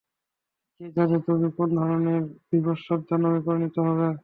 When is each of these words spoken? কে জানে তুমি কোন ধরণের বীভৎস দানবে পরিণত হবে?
কে 0.81 0.95
জানে 0.95 1.17
তুমি 1.25 1.47
কোন 1.57 1.69
ধরণের 1.79 2.19
বীভৎস 2.47 2.87
দানবে 3.07 3.39
পরিণত 3.47 3.75
হবে? 3.87 4.09